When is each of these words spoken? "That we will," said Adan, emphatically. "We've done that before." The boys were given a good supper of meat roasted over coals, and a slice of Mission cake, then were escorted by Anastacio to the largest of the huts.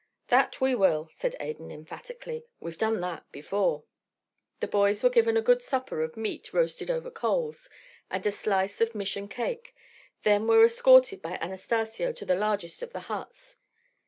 "That 0.29 0.59
we 0.59 0.73
will," 0.73 1.09
said 1.11 1.35
Adan, 1.39 1.69
emphatically. 1.69 2.43
"We've 2.59 2.75
done 2.75 3.01
that 3.01 3.23
before." 3.31 3.83
The 4.59 4.67
boys 4.67 5.03
were 5.03 5.11
given 5.11 5.37
a 5.37 5.43
good 5.43 5.61
supper 5.61 6.01
of 6.01 6.17
meat 6.17 6.55
roasted 6.55 6.89
over 6.89 7.11
coals, 7.11 7.69
and 8.09 8.25
a 8.25 8.31
slice 8.31 8.81
of 8.81 8.95
Mission 8.95 9.27
cake, 9.27 9.75
then 10.23 10.47
were 10.47 10.65
escorted 10.65 11.21
by 11.21 11.37
Anastacio 11.37 12.13
to 12.13 12.25
the 12.25 12.33
largest 12.33 12.81
of 12.81 12.93
the 12.93 13.01
huts. 13.01 13.57